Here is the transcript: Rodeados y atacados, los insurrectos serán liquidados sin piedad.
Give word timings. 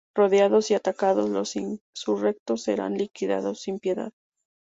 Rodeados 0.15 0.71
y 0.71 0.73
atacados, 0.73 1.29
los 1.29 1.55
insurrectos 1.55 2.63
serán 2.63 2.95
liquidados 2.97 3.61
sin 3.61 3.77
piedad. 3.77 4.11